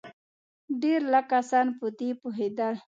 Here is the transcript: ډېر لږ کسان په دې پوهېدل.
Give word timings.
ډېر 0.81 1.01
لږ 1.13 1.25
کسان 1.33 1.67
په 1.77 1.85
دې 1.97 2.09
پوهېدل. 2.21 2.75